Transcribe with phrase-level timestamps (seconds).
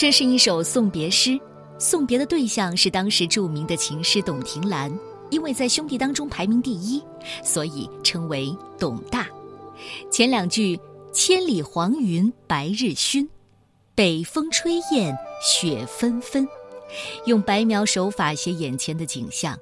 [0.00, 1.38] 这是一首送别诗，
[1.78, 4.90] 送别的对象是当时著名的琴师董庭兰。
[5.28, 7.02] 因为在兄弟当中排名第一，
[7.44, 9.28] 所以称为董大。
[10.10, 10.80] 前两句
[11.12, 13.28] “千里黄云白日曛，
[13.94, 16.48] 北风吹雁雪纷纷”，
[17.26, 19.54] 用白描手法写眼前的景象：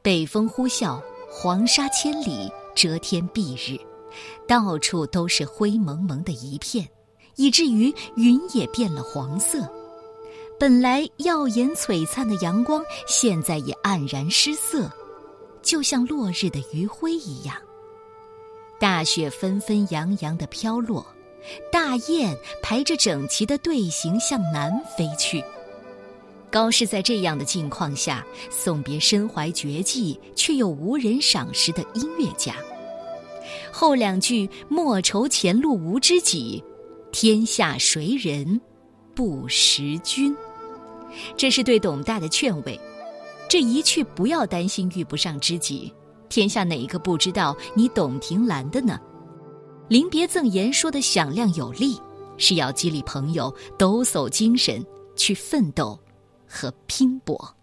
[0.00, 0.98] 北风呼啸，
[1.30, 3.78] 黄沙千里，遮天蔽日，
[4.48, 6.88] 到处都是灰蒙蒙的一片。
[7.36, 9.68] 以至于云也变了黄色，
[10.58, 14.90] 本来耀眼璀璨的阳光，现在也黯然失色，
[15.62, 17.54] 就像落日的余晖一样。
[18.80, 21.06] 大雪纷纷扬扬的飘落，
[21.70, 25.42] 大雁排着整齐的队形向南飞去。
[26.50, 32.54] 高适在这样的境况下送别身怀绝技却又无人赏识的音乐家。
[33.70, 36.62] 后两句“莫愁前路无知己”。
[37.18, 38.60] 天下谁人
[39.14, 40.36] 不识君？
[41.34, 42.78] 这是对董大的劝慰。
[43.48, 45.90] 这一去不要担心遇不上知己，
[46.28, 49.00] 天下哪一个不知道你董庭兰的呢？
[49.88, 51.98] 临别赠言说的响亮有力，
[52.36, 54.84] 是要激励朋友抖擞精神
[55.16, 55.98] 去奋斗
[56.46, 57.56] 和拼搏。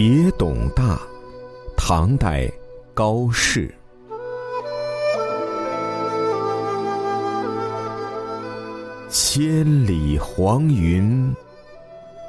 [0.00, 0.96] 别董大，
[1.76, 2.48] 唐代，
[2.94, 3.68] 高适。
[9.08, 11.34] 千里黄云，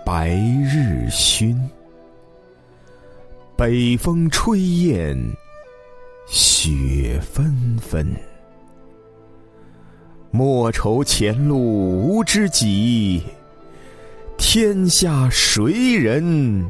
[0.03, 1.55] 白日曛。
[3.55, 5.31] 北风吹雁，
[6.25, 8.11] 雪纷纷。
[10.31, 13.21] 莫愁前路无知己，
[14.39, 16.67] 天下谁人？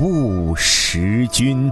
[0.00, 1.70] 不识君。